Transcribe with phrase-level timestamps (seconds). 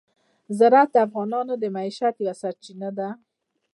[0.57, 3.09] زراعت د افغانانو د معیشت یوه سرچینه ده.